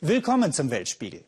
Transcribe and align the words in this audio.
Willkommen 0.00 0.52
zum 0.52 0.70
Weltspiegel. 0.70 1.24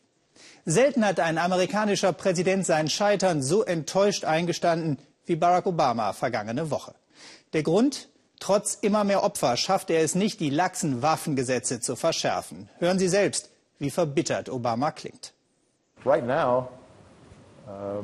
Selten 0.63 1.05
hat 1.05 1.19
ein 1.19 1.37
amerikanischer 1.37 2.13
Präsident 2.13 2.65
sein 2.65 2.87
Scheitern 2.87 3.43
so 3.43 3.65
enttäuscht 3.65 4.23
eingestanden 4.23 4.97
wie 5.25 5.35
Barack 5.35 5.65
Obama 5.65 6.13
vergangene 6.13 6.71
Woche. 6.71 6.95
Der 7.51 7.63
Grund? 7.63 8.07
Trotz 8.39 8.75
immer 8.75 9.03
mehr 9.03 9.23
Opfer 9.23 9.57
schafft 9.57 9.89
er 9.89 10.01
es 10.01 10.15
nicht, 10.15 10.39
die 10.39 10.49
laxen 10.49 11.01
Waffengesetze 11.01 11.81
zu 11.81 11.97
verschärfen. 11.97 12.69
Hören 12.79 12.97
Sie 12.97 13.09
selbst, 13.09 13.49
wie 13.77 13.89
verbittert 13.89 14.47
Obama 14.49 14.91
klingt. 14.91 15.33
Right 16.05 16.25
now, 16.25 16.69
uh, 17.67 18.03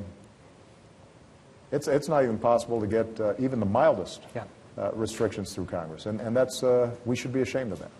it's, 1.72 1.88
it's 1.88 2.10
not 2.10 2.24
even 2.24 2.38
possible 2.38 2.82
to 2.82 2.88
get 2.88 3.20
uh, 3.22 3.34
even 3.40 3.62
the 3.62 3.66
mildest 3.66 4.20
uh, 4.36 4.92
restrictions 5.00 5.54
through 5.54 5.66
Congress. 5.66 6.06
And, 6.08 6.20
and 6.20 6.36
that's, 6.36 6.62
uh, 6.62 6.90
we 7.06 7.16
should 7.16 7.32
be 7.32 7.42
ashamed 7.42 7.72
of 7.72 7.80
that. 7.80 7.92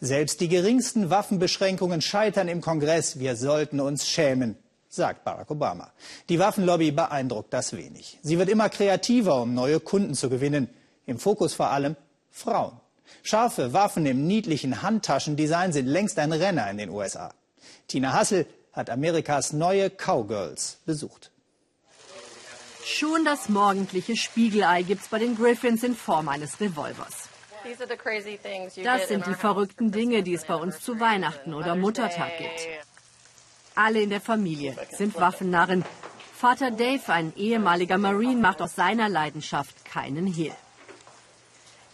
Selbst 0.00 0.40
die 0.40 0.48
geringsten 0.48 1.10
Waffenbeschränkungen 1.10 2.00
scheitern 2.00 2.48
im 2.48 2.60
Kongress. 2.60 3.18
Wir 3.18 3.36
sollten 3.36 3.80
uns 3.80 4.08
schämen, 4.08 4.56
sagt 4.88 5.24
Barack 5.24 5.50
Obama. 5.50 5.92
Die 6.28 6.38
Waffenlobby 6.38 6.92
beeindruckt 6.92 7.52
das 7.52 7.76
wenig. 7.76 8.18
Sie 8.22 8.38
wird 8.38 8.48
immer 8.48 8.68
kreativer, 8.68 9.42
um 9.42 9.54
neue 9.54 9.80
Kunden 9.80 10.14
zu 10.14 10.28
gewinnen. 10.28 10.68
Im 11.06 11.18
Fokus 11.18 11.54
vor 11.54 11.70
allem 11.70 11.96
Frauen. 12.30 12.80
Scharfe 13.22 13.72
Waffen 13.72 14.06
im 14.06 14.26
niedlichen 14.26 14.82
Handtaschendesign 14.82 15.72
sind 15.72 15.86
längst 15.86 16.18
ein 16.18 16.32
Renner 16.32 16.70
in 16.70 16.78
den 16.78 16.90
USA. 16.90 17.32
Tina 17.88 18.12
Hassel 18.12 18.46
hat 18.72 18.90
Amerikas 18.90 19.52
neue 19.52 19.90
Cowgirls 19.90 20.78
besucht. 20.84 21.30
Schon 22.84 23.24
das 23.24 23.48
morgendliche 23.48 24.16
Spiegelei 24.16 24.82
gibt's 24.82 25.08
bei 25.08 25.18
den 25.18 25.36
Griffins 25.36 25.82
in 25.82 25.94
Form 25.94 26.28
eines 26.28 26.60
Revolvers. 26.60 27.27
Das 28.84 29.08
sind 29.08 29.26
die 29.26 29.34
verrückten 29.34 29.90
Dinge, 29.92 30.22
die 30.22 30.34
es 30.34 30.44
bei 30.44 30.54
uns 30.54 30.80
zu 30.80 31.00
Weihnachten 31.00 31.54
oder 31.54 31.74
Muttertag 31.74 32.38
gibt. 32.38 32.68
Alle 33.74 34.00
in 34.00 34.10
der 34.10 34.20
Familie 34.20 34.76
sind 34.90 35.14
Waffennarren. 35.14 35.84
Vater 36.34 36.70
Dave, 36.70 37.12
ein 37.12 37.32
ehemaliger 37.36 37.98
Marine, 37.98 38.40
macht 38.40 38.62
aus 38.62 38.74
seiner 38.74 39.08
Leidenschaft 39.08 39.84
keinen 39.84 40.26
Hehl. 40.26 40.54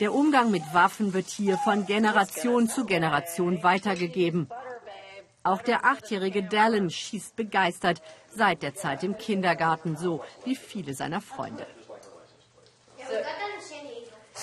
Der 0.01 0.13
Umgang 0.13 0.51
mit 0.51 0.63
Waffen 0.73 1.15
wird 1.15 1.29
hier 1.29 1.57
von 1.59 1.87
Generation 1.87 2.69
zu 2.69 2.85
Generation 2.85 3.63
weitergegeben. 3.63 4.49
Auch 5.45 5.63
der 5.63 5.85
achtjährige 5.85 6.43
Dallin 6.43 6.91
schießt 6.91 7.37
begeistert 7.37 8.03
seit 8.35 8.63
der 8.63 8.75
Zeit 8.75 9.05
im 9.05 9.17
Kindergarten, 9.17 9.97
so 9.97 10.25
wie 10.45 10.57
viele 10.57 10.95
seiner 10.95 11.21
Freunde. 11.21 11.67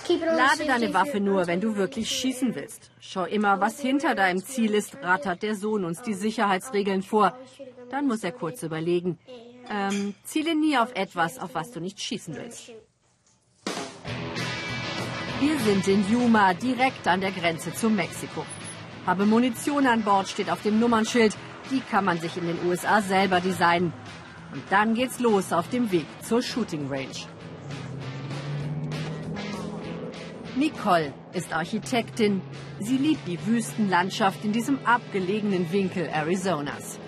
Lade 0.09 0.65
deine 0.65 0.93
Waffe 0.93 1.19
nur, 1.19 1.47
wenn 1.47 1.61
du 1.61 1.75
wirklich 1.75 2.09
schießen 2.09 2.55
willst. 2.55 2.91
Schau 2.99 3.25
immer, 3.25 3.59
was 3.59 3.79
hinter 3.79 4.15
deinem 4.15 4.43
Ziel 4.43 4.73
ist, 4.73 4.97
rattert 5.01 5.43
der 5.43 5.55
Sohn 5.55 5.85
uns 5.85 6.01
die 6.01 6.13
Sicherheitsregeln 6.13 7.03
vor. 7.03 7.37
Dann 7.89 8.07
muss 8.07 8.23
er 8.23 8.31
kurz 8.31 8.63
überlegen. 8.63 9.19
Ähm, 9.69 10.15
ziele 10.23 10.55
nie 10.55 10.77
auf 10.77 10.93
etwas, 10.95 11.39
auf 11.39 11.55
was 11.55 11.71
du 11.71 11.79
nicht 11.79 11.99
schießen 11.99 12.35
willst. 12.35 12.71
Wir 15.39 15.57
sind 15.59 15.87
in 15.87 16.07
Yuma, 16.11 16.53
direkt 16.53 17.07
an 17.07 17.21
der 17.21 17.31
Grenze 17.31 17.73
zu 17.73 17.89
Mexiko. 17.89 18.45
Habe 19.05 19.25
Munition 19.25 19.87
an 19.87 20.03
Bord 20.03 20.27
steht 20.27 20.51
auf 20.51 20.61
dem 20.61 20.79
Nummernschild. 20.79 21.35
Die 21.71 21.79
kann 21.79 22.05
man 22.05 22.19
sich 22.19 22.37
in 22.37 22.47
den 22.47 22.59
USA 22.67 23.01
selber 23.01 23.39
designen. 23.39 23.93
Und 24.53 24.63
dann 24.69 24.93
geht's 24.93 25.19
los 25.19 25.53
auf 25.53 25.69
dem 25.69 25.91
Weg 25.91 26.05
zur 26.21 26.41
Shooting 26.41 26.87
Range. 26.89 27.15
Nicole 30.61 31.11
ist 31.33 31.51
Architektin. 31.53 32.39
Sie 32.79 32.97
liebt 32.97 33.27
die 33.27 33.43
Wüstenlandschaft 33.47 34.45
in 34.45 34.51
diesem 34.51 34.77
abgelegenen 34.85 35.71
Winkel 35.71 36.07
Arizonas. 36.13 36.99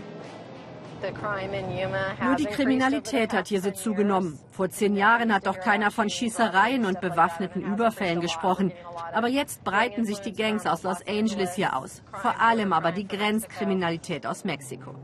Nur 2.24 2.36
die 2.36 2.46
Kriminalität 2.46 3.32
hat 3.32 3.50
hier 3.50 3.62
so 3.62 3.70
zugenommen. 3.70 4.40
Vor 4.50 4.70
zehn 4.70 4.96
Jahren 4.96 5.32
hat 5.32 5.46
doch 5.46 5.60
keiner 5.60 5.92
von 5.92 6.10
Schießereien 6.10 6.84
und 6.84 7.00
bewaffneten 7.00 7.62
Überfällen 7.62 8.22
gesprochen. 8.22 8.72
Aber 9.14 9.28
jetzt 9.28 9.64
breiten 9.64 10.04
sich 10.04 10.18
die 10.22 10.34
Gangs 10.34 10.66
aus 10.66 10.82
Los 10.82 11.06
Angeles 11.08 11.54
hier 11.54 11.78
aus. 11.78 12.02
Vor 12.12 12.42
allem 12.42 12.74
aber 12.74 12.92
die 12.92 13.08
Grenzkriminalität 13.08 14.26
aus 14.26 14.46
Mexiko. 14.46 14.96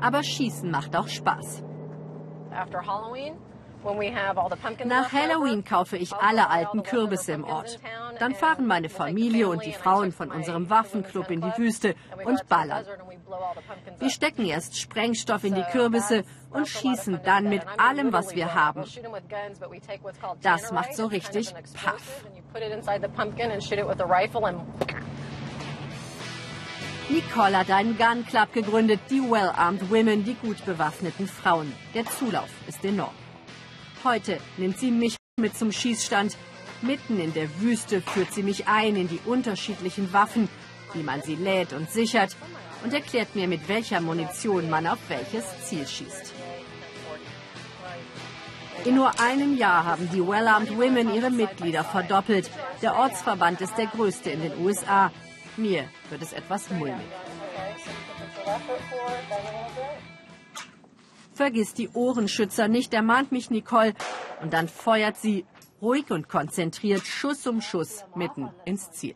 Aber 0.00 0.22
Schießen 0.22 0.70
macht 0.70 0.94
auch 0.94 1.08
Spaß. 1.08 1.64
Nach 4.84 5.12
Halloween 5.12 5.64
kaufe 5.64 5.96
ich 5.96 6.14
alle 6.14 6.48
alten 6.50 6.82
Kürbisse 6.82 7.32
im 7.32 7.44
Ort. 7.44 7.78
Dann 8.18 8.34
fahren 8.34 8.66
meine 8.66 8.88
Familie 8.88 9.48
und 9.48 9.64
die 9.64 9.72
Frauen 9.72 10.12
von 10.12 10.30
unserem 10.30 10.68
Waffenclub 10.68 11.30
in 11.30 11.40
die 11.40 11.56
Wüste 11.56 11.94
und 12.24 12.48
ballern. 12.48 12.84
Wir 13.98 14.10
stecken 14.10 14.44
erst 14.44 14.78
Sprengstoff 14.78 15.44
in 15.44 15.54
die 15.54 15.64
Kürbisse 15.72 16.24
und 16.50 16.68
schießen 16.68 17.20
dann 17.24 17.48
mit 17.48 17.62
allem, 17.78 18.12
was 18.12 18.34
wir 18.34 18.54
haben. 18.54 18.84
Das 20.42 20.72
macht 20.72 20.94
so 20.94 21.06
richtig 21.06 21.54
Paff. 21.74 22.24
Nicole 27.10 27.58
hat 27.58 27.70
einen 27.70 27.98
Gun 27.98 28.24
Club 28.24 28.52
gegründet, 28.52 29.00
die 29.10 29.20
Well-Armed 29.20 29.90
Women, 29.90 30.24
die 30.24 30.34
gut 30.34 30.64
bewaffneten 30.64 31.26
Frauen. 31.26 31.72
Der 31.92 32.04
Zulauf 32.06 32.48
ist 32.68 32.84
enorm. 32.84 33.14
Heute 34.02 34.38
nimmt 34.56 34.78
sie 34.78 34.90
mich 34.90 35.16
mit 35.38 35.56
zum 35.56 35.72
Schießstand. 35.72 36.36
Mitten 36.80 37.20
in 37.20 37.34
der 37.34 37.60
Wüste 37.60 38.00
führt 38.00 38.32
sie 38.32 38.42
mich 38.42 38.66
ein 38.66 38.96
in 38.96 39.08
die 39.08 39.20
unterschiedlichen 39.26 40.10
Waffen, 40.14 40.48
wie 40.94 41.02
man 41.02 41.20
sie 41.20 41.34
lädt 41.34 41.74
und 41.74 41.90
sichert 41.90 42.34
und 42.82 42.94
erklärt 42.94 43.34
mir, 43.36 43.46
mit 43.46 43.68
welcher 43.68 44.00
Munition 44.00 44.70
man 44.70 44.86
auf 44.86 44.98
welches 45.08 45.44
Ziel 45.66 45.86
schießt. 45.86 46.32
In 48.86 48.94
nur 48.94 49.20
einem 49.20 49.58
Jahr 49.58 49.84
haben 49.84 50.08
die 50.10 50.26
Well-Armed 50.26 50.74
Women 50.78 51.14
ihre 51.14 51.30
Mitglieder 51.30 51.84
verdoppelt. 51.84 52.50
Der 52.80 52.96
Ortsverband 52.96 53.60
ist 53.60 53.76
der 53.76 53.86
größte 53.86 54.30
in 54.30 54.40
den 54.40 54.58
USA. 54.64 55.12
Mir 55.58 55.84
wird 56.08 56.22
es 56.22 56.32
etwas 56.32 56.70
mulmig. 56.70 57.06
Vergiss 61.40 61.72
die 61.72 61.88
Ohrenschützer 61.94 62.68
nicht, 62.68 62.92
ermahnt 62.92 63.32
mich 63.32 63.50
Nicole. 63.50 63.94
Und 64.42 64.52
dann 64.52 64.68
feuert 64.68 65.16
sie 65.16 65.46
ruhig 65.80 66.10
und 66.10 66.28
konzentriert 66.28 67.06
Schuss 67.06 67.46
um 67.46 67.62
Schuss 67.62 68.04
mitten 68.14 68.50
ins 68.66 68.90
Ziel. 68.90 69.14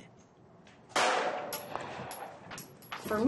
Für 3.07 3.19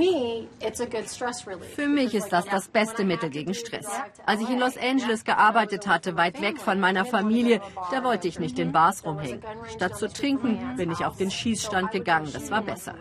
mich 1.88 2.14
ist 2.14 2.32
das 2.32 2.46
das 2.46 2.68
beste 2.68 3.04
Mittel 3.04 3.28
gegen 3.28 3.52
Stress. 3.52 3.86
Als 4.24 4.40
ich 4.40 4.48
in 4.48 4.60
Los 4.60 4.78
Angeles 4.78 5.24
gearbeitet 5.24 5.86
hatte, 5.86 6.16
weit 6.16 6.40
weg 6.40 6.58
von 6.58 6.80
meiner 6.80 7.04
Familie, 7.04 7.60
da 7.90 8.02
wollte 8.02 8.28
ich 8.28 8.38
nicht 8.38 8.58
in 8.58 8.72
Bars 8.72 9.04
rumhängen. 9.04 9.42
Statt 9.74 9.98
zu 9.98 10.08
trinken, 10.08 10.76
bin 10.78 10.90
ich 10.90 11.04
auf 11.04 11.18
den 11.18 11.30
Schießstand 11.30 11.90
gegangen. 11.90 12.30
Das 12.32 12.50
war 12.50 12.62
besser. 12.62 12.94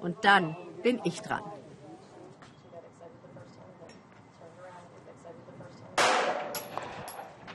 Und 0.00 0.24
dann 0.24 0.56
bin 0.84 1.00
ich 1.02 1.22
dran. 1.22 1.42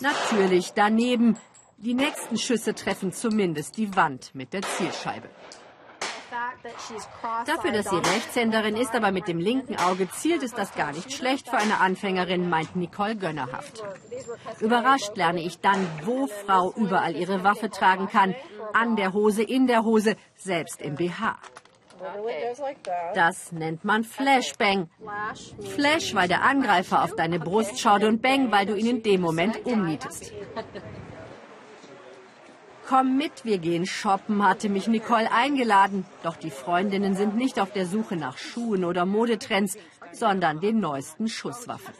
Natürlich 0.01 0.73
daneben. 0.73 1.37
Die 1.77 1.93
nächsten 1.93 2.37
Schüsse 2.37 2.73
treffen 2.73 3.11
zumindest 3.11 3.77
die 3.77 3.95
Wand 3.95 4.33
mit 4.33 4.53
der 4.53 4.63
Zielscheibe. 4.63 5.29
Dafür, 7.45 7.71
dass 7.71 7.89
sie 7.89 7.97
Rechtshänderin 7.97 8.75
ist, 8.75 8.93
aber 8.95 9.11
mit 9.11 9.27
dem 9.27 9.39
linken 9.39 9.75
Auge 9.77 10.09
zielt, 10.09 10.43
ist 10.43 10.57
das 10.57 10.73
gar 10.73 10.91
nicht 10.91 11.13
schlecht 11.13 11.49
für 11.49 11.57
eine 11.57 11.79
Anfängerin, 11.79 12.49
meint 12.49 12.75
Nicole 12.75 13.15
gönnerhaft. 13.15 13.83
Überrascht 14.59 15.15
lerne 15.15 15.41
ich 15.41 15.59
dann, 15.59 15.87
wo 16.03 16.27
Frau 16.27 16.73
überall 16.75 17.15
ihre 17.15 17.43
Waffe 17.43 17.69
tragen 17.69 18.07
kann. 18.07 18.35
An 18.73 18.95
der 18.95 19.13
Hose, 19.13 19.43
in 19.43 19.67
der 19.67 19.83
Hose, 19.83 20.15
selbst 20.35 20.81
im 20.81 20.95
BH. 20.95 21.37
Das 23.13 23.51
nennt 23.51 23.83
man 23.83 24.03
Flashbang. 24.03 24.89
Flash, 25.75 26.13
weil 26.13 26.27
der 26.27 26.43
Angreifer 26.43 27.03
auf 27.03 27.15
deine 27.15 27.39
Brust 27.39 27.79
schaut 27.79 28.03
und 28.03 28.21
Bang, 28.21 28.51
weil 28.51 28.65
du 28.65 28.75
ihn 28.75 28.87
in 28.87 29.03
dem 29.03 29.21
Moment 29.21 29.65
umnietest. 29.65 30.33
Komm 32.87 33.17
mit, 33.17 33.43
wir 33.43 33.57
gehen 33.57 33.85
shoppen, 33.85 34.47
hatte 34.47 34.69
mich 34.69 34.87
Nicole 34.87 35.29
eingeladen. 35.29 36.05
Doch 36.23 36.37
die 36.37 36.51
Freundinnen 36.51 37.15
sind 37.15 37.35
nicht 37.35 37.59
auf 37.59 37.73
der 37.73 37.85
Suche 37.85 38.15
nach 38.15 38.37
Schuhen 38.37 38.85
oder 38.85 39.05
Modetrends, 39.05 39.77
sondern 40.13 40.61
den 40.61 40.79
neuesten 40.79 41.27
Schusswaffen. 41.27 41.93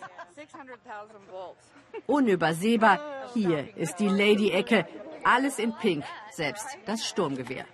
Unübersehbar, 2.06 3.00
hier 3.34 3.76
ist 3.76 4.00
die 4.00 4.08
Lady-Ecke. 4.08 4.88
Alles 5.26 5.60
in 5.60 5.74
Pink, 5.76 6.06
selbst 6.32 6.78
das 6.86 7.06
Sturmgewehr. 7.06 7.66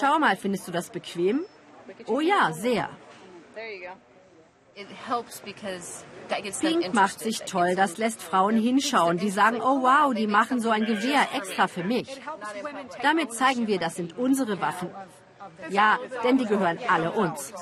Schau 0.00 0.18
mal, 0.18 0.36
findest 0.36 0.66
du 0.68 0.72
das 0.72 0.90
bequem? 0.90 1.44
Oh 2.06 2.20
ja, 2.20 2.52
sehr. 2.52 2.88
Pink 6.60 6.94
macht 6.94 7.20
sich 7.20 7.40
toll, 7.42 7.74
das 7.74 7.98
lässt 7.98 8.22
Frauen 8.22 8.56
hinschauen, 8.56 9.18
die 9.18 9.30
sagen, 9.30 9.60
oh 9.60 9.82
wow, 9.82 10.14
die 10.14 10.26
machen 10.26 10.60
so 10.60 10.70
ein 10.70 10.84
Gewehr 10.84 11.28
extra 11.34 11.66
für 11.66 11.84
mich. 11.84 12.20
Damit 13.02 13.32
zeigen 13.32 13.66
wir, 13.66 13.78
das 13.78 13.96
sind 13.96 14.16
unsere 14.16 14.60
Waffen. 14.60 14.90
Ja, 15.68 15.98
denn 16.24 16.38
die 16.38 16.46
gehören 16.46 16.78
alle 16.88 17.10
uns. 17.12 17.52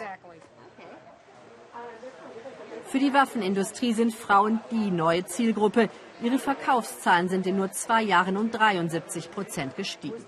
Für 2.84 2.98
die 2.98 3.12
Waffenindustrie 3.12 3.92
sind 3.92 4.14
Frauen 4.14 4.60
die 4.70 4.90
neue 4.90 5.24
Zielgruppe. 5.24 5.90
Ihre 6.22 6.38
Verkaufszahlen 6.38 7.28
sind 7.28 7.46
in 7.46 7.56
nur 7.56 7.70
zwei 7.72 8.02
Jahren 8.02 8.36
um 8.36 8.50
73 8.50 9.30
Prozent 9.30 9.76
gestiegen. 9.76 10.24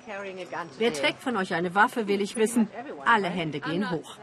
Wer 0.79 0.93
trägt 0.93 1.21
von 1.23 1.37
euch 1.37 1.55
eine 1.55 1.75
Waffe, 1.75 2.07
will 2.07 2.21
ich 2.21 2.37
wissen. 2.37 2.69
Alle 3.05 3.29
Hände 3.29 3.61
gehen 3.61 3.91
hoch. 3.91 4.17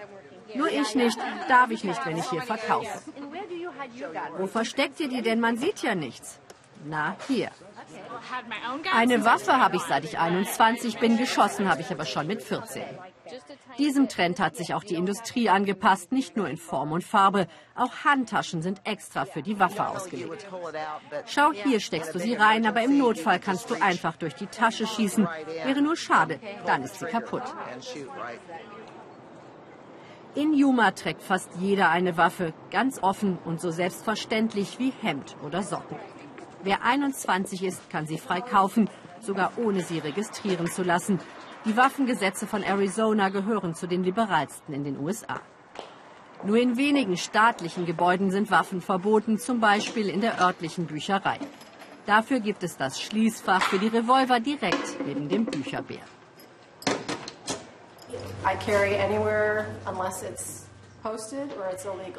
Nur 0.56 0.70
ich 0.70 0.96
nicht, 0.96 1.18
darf 1.50 1.72
ich 1.72 1.84
nicht, 1.84 2.06
wenn 2.06 2.18
ich 2.18 2.30
hier 2.30 2.42
verkaufe. 2.42 3.02
Wo 4.38 4.48
versteckt 4.48 5.00
ihr 5.00 5.10
die 5.10 5.22
denn? 5.22 5.40
Man 5.40 5.58
sieht 5.58 5.82
ja 5.82 5.94
nichts. 5.94 6.40
Na, 6.86 7.18
hier. 7.28 7.52
Eine 8.94 9.24
Waffe 9.26 9.58
habe 9.58 9.78
ich 9.78 9.84
seit 9.84 10.04
ich 10.04 10.20
21 10.20 11.00
bin, 11.00 11.18
geschossen 11.18 11.70
habe 11.70 11.82
ich 11.82 11.92
aber 11.92 12.06
schon 12.06 12.28
mit 12.28 12.42
14. 12.42 12.84
Diesem 13.78 14.08
Trend 14.08 14.40
hat 14.40 14.56
sich 14.56 14.74
auch 14.74 14.84
die 14.84 14.96
Industrie 14.96 15.50
angepasst, 15.50 16.12
nicht 16.12 16.36
nur 16.36 16.48
in 16.48 16.58
Form 16.58 16.92
und 16.92 17.04
Farbe. 17.04 17.48
Auch 17.76 18.06
Handtaschen 18.06 18.62
sind 18.62 18.82
extra 18.86 19.26
für 19.26 19.42
die 19.42 19.60
Waffe 19.60 19.88
ausgelegt. 19.88 20.48
Schau, 21.26 21.52
hier 21.52 21.80
steckst 21.80 22.16
du 22.16 22.20
sie 22.20 22.36
rein, 22.36 22.66
aber 22.66 22.82
im 22.84 22.98
Notfall 22.98 23.40
kannst 23.40 23.70
du 23.70 23.76
einfach 23.76 24.16
durch 24.16 24.34
die 24.36 24.48
Tasche 24.48 24.88
schießen. 24.88 25.28
Wäre 25.64 25.82
nur 25.82 25.96
schade, 25.96 26.40
dann 26.66 26.84
ist 26.84 27.00
sie 27.00 27.06
kaputt. 27.06 27.44
In 30.36 30.54
Yuma 30.54 30.92
trägt 30.92 31.24
fast 31.24 31.50
jeder 31.60 31.90
eine 31.90 32.16
Waffe, 32.18 32.54
ganz 32.70 33.02
offen 33.02 33.40
und 33.44 33.60
so 33.60 33.72
selbstverständlich 33.72 34.78
wie 34.78 34.94
Hemd 35.02 35.36
oder 35.44 35.64
Socken. 35.64 35.98
Wer 36.64 36.84
21 36.84 37.64
ist, 37.64 37.90
kann 37.90 38.08
sie 38.08 38.18
frei 38.18 38.42
kaufen, 38.42 38.90
sogar 39.20 39.54
ohne 39.58 39.82
sie 39.82 40.00
registrieren 40.00 40.68
zu 40.68 40.84
lassen. 40.84 41.20
Die 41.66 41.78
Waffengesetze 41.78 42.48
von 42.48 42.64
Arizona 42.64 43.30
gehören 43.30 43.76
zu 43.76 43.88
den 43.88 44.04
liberalsten 44.04 44.74
in 44.74 44.84
den 44.84 45.00
USA. 45.00 45.40
Nur 46.44 46.58
in 46.58 46.78
wenigen 46.78 47.18
staatlichen 47.18 47.86
Gebäuden 47.86 48.32
sind 48.32 48.52
Waffen 48.52 48.82
verboten, 48.82 49.40
zum 49.40 49.60
Beispiel 49.60 50.10
in 50.10 50.22
der 50.22 50.40
örtlichen 50.40 50.86
Bücherei. 50.86 51.40
Dafür 52.06 52.40
gibt 52.40 52.64
es 52.64 52.78
das 52.78 53.02
Schließfach 53.02 53.62
für 53.62 53.80
die 53.80 53.88
Revolver 53.88 54.40
direkt 54.40 55.06
neben 55.06 55.28
dem 55.28 55.46
Bücherbär. 55.46 56.04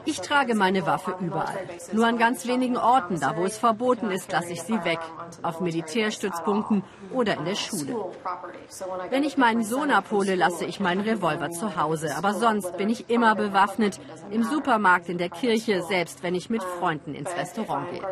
Ich 0.04 0.20
trage 0.20 0.54
meine 0.54 0.86
Waffe 0.86 1.16
überall. 1.20 1.58
Nur 1.92 2.06
an 2.06 2.18
ganz 2.18 2.46
wenigen 2.46 2.76
Orten, 2.76 3.20
da 3.20 3.36
wo 3.36 3.44
es 3.44 3.58
verboten 3.58 4.10
ist, 4.10 4.32
lasse 4.32 4.52
ich 4.52 4.62
sie 4.62 4.84
weg. 4.84 5.00
Auf 5.42 5.60
Militärstützpunkten 5.60 6.82
oder 7.12 7.36
in 7.36 7.44
der 7.44 7.54
Schule. 7.54 7.96
Wenn 9.10 9.24
ich 9.24 9.36
meinen 9.36 9.64
Sohn 9.64 9.90
abhole, 9.90 10.34
lasse 10.34 10.64
ich 10.64 10.80
meinen 10.80 11.00
Revolver 11.00 11.50
zu 11.50 11.76
Hause. 11.76 12.14
Aber 12.16 12.34
sonst 12.34 12.76
bin 12.76 12.88
ich 12.88 13.10
immer 13.10 13.34
bewaffnet. 13.34 14.00
Im 14.30 14.42
Supermarkt, 14.42 15.08
in 15.08 15.18
der 15.18 15.30
Kirche, 15.30 15.82
selbst 15.82 16.22
wenn 16.22 16.34
ich 16.34 16.50
mit 16.50 16.62
Freunden 16.62 17.14
ins 17.14 17.34
Restaurant 17.36 17.90
gehe. 17.90 18.02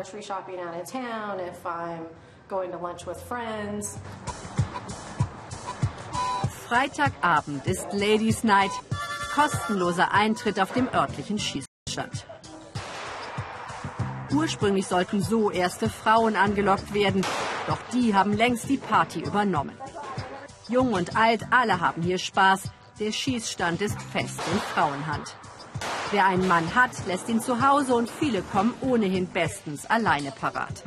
Freitagabend 6.67 7.65
ist 7.65 7.87
Ladies 7.93 8.43
Night, 8.43 8.71
kostenloser 9.37 10.11
Eintritt 10.13 10.59
auf 10.59 10.73
dem 10.73 10.89
örtlichen 10.91 11.37
Schießstand. 11.37 12.25
Ursprünglich 14.33 14.87
sollten 14.87 15.21
so 15.21 15.51
erste 15.51 15.91
Frauen 15.91 16.35
angelockt 16.35 16.91
werden, 16.91 17.23
doch 17.67 17.77
die 17.93 18.15
haben 18.15 18.33
längst 18.33 18.67
die 18.67 18.77
Party 18.77 19.19
übernommen. 19.19 19.77
Jung 20.69 20.93
und 20.93 21.15
alt, 21.15 21.41
alle 21.51 21.79
haben 21.79 22.01
hier 22.01 22.17
Spaß. 22.17 22.63
Der 22.99 23.11
Schießstand 23.11 23.79
ist 23.81 24.01
fest 24.01 24.39
in 24.51 24.59
Frauenhand. 24.73 25.35
Wer 26.09 26.25
einen 26.25 26.47
Mann 26.47 26.73
hat, 26.73 26.91
lässt 27.05 27.29
ihn 27.29 27.39
zu 27.39 27.61
Hause 27.61 27.93
und 27.93 28.09
viele 28.09 28.41
kommen 28.41 28.73
ohnehin 28.81 29.27
bestens 29.27 29.85
alleine 29.85 30.31
parat. 30.31 30.83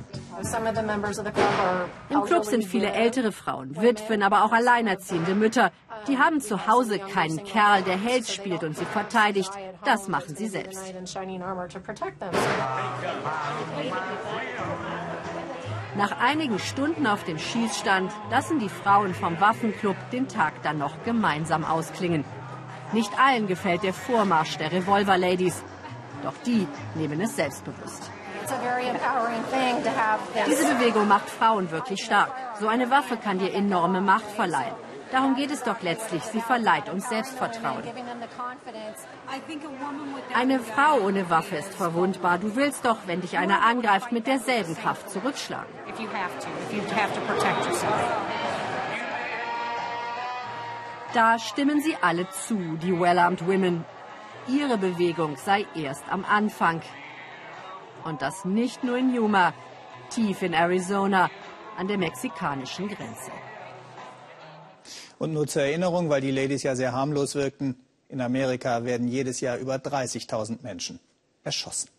Im 2.08 2.22
Club 2.22 2.44
sind 2.44 2.64
viele 2.64 2.92
ältere 2.92 3.31
Frauen, 3.31 3.76
Witwen, 3.81 4.22
aber 4.22 4.44
auch 4.44 4.52
alleinerziehende 4.52 5.34
Mütter. 5.34 5.70
Die 6.08 6.19
haben 6.19 6.40
zu 6.40 6.66
Hause 6.66 6.98
keinen 6.98 7.44
Kerl, 7.44 7.82
der 7.82 7.98
Held 7.98 8.26
spielt 8.26 8.64
und 8.64 8.76
sie 8.76 8.87
verteidigt. 8.87 9.50
Das 9.84 10.08
machen 10.08 10.34
sie 10.34 10.48
selbst. 10.48 10.94
Nach 15.96 16.20
einigen 16.20 16.58
Stunden 16.58 17.06
auf 17.06 17.25
dem 17.25 17.38
Schießstand 17.38 18.10
lassen 18.31 18.58
die 18.60 18.69
Frauen 18.69 19.12
vom 19.14 19.40
Waffenclub 19.40 19.96
den 20.10 20.28
Tag 20.28 20.62
dann 20.62 20.78
noch 20.78 21.02
gemeinsam 21.04 21.64
ausklingen. 21.64 22.25
Nicht 22.93 23.12
allen 23.20 23.46
gefällt 23.46 23.82
der 23.82 23.93
Vormarsch 23.93 24.56
der 24.56 24.72
Revolver 24.72 25.19
Ladies. 25.19 25.62
Doch 26.22 26.34
die 26.46 26.66
nehmen 26.94 27.20
es 27.20 27.36
selbstbewusst. 27.36 28.10
Diese 30.47 30.75
Bewegung 30.75 31.08
macht 31.08 31.31
Frauen 31.31 31.70
wirklich 31.70 32.05
stark. 32.05 32.32
So 32.58 32.69
eine 32.69 32.91
Waffe 32.91 33.17
kann 33.17 33.38
dir 33.38 33.52
enorme 33.52 34.00
Macht 34.00 34.31
verleihen. 34.31 34.75
Darum 35.12 35.35
geht 35.35 35.50
es 35.50 35.62
doch 35.64 35.81
letztlich. 35.82 36.23
Sie 36.23 36.41
verleiht 36.41 36.88
uns 36.88 37.08
Selbstvertrauen. 37.08 37.82
Eine 40.35 40.61
Frau 40.61 41.00
ohne 41.00 41.29
Waffe 41.29 41.56
ist 41.56 41.75
verwundbar. 41.75 42.38
Du 42.38 42.55
willst 42.55 42.85
doch, 42.85 42.99
wenn 43.06 43.20
dich 43.20 43.37
einer 43.37 43.62
angreift, 43.62 44.12
mit 44.12 44.26
derselben 44.29 44.76
Kraft 44.76 45.11
zurückschlagen. 45.11 45.73
Da 51.12 51.38
stimmen 51.41 51.81
sie 51.81 51.96
alle 52.00 52.29
zu, 52.31 52.76
die 52.76 52.99
Well-Armed 52.99 53.44
Women. 53.49 53.85
Ihre 54.46 54.79
Bewegung 54.79 55.37
sei 55.37 55.67
erst 55.75 56.05
am 56.08 56.25
Anfang. 56.25 56.82
Und 58.05 58.23
das 58.23 58.44
nicht 58.44 58.82
nur 58.85 58.97
in 58.97 59.14
Yuma, 59.14 59.55
tief 60.11 60.43
in 60.43 60.55
Arizona, 60.55 61.31
an 61.76 61.88
der 61.88 61.99
mexikanischen 61.99 62.88
Grenze. 62.88 63.31
Und 65.19 65.32
nur 65.32 65.47
zur 65.47 65.62
Erinnerung, 65.62 66.08
weil 66.08 66.20
die 66.20 66.31
Ladies 66.31 66.62
ja 66.62 66.75
sehr 66.75 66.93
harmlos 66.93 67.35
wirkten, 67.35 67.76
in 68.08 68.20
Amerika 68.20 68.85
werden 68.85 69.06
jedes 69.06 69.41
Jahr 69.41 69.58
über 69.58 69.76
30.000 69.76 70.62
Menschen 70.62 70.99
erschossen. 71.44 71.91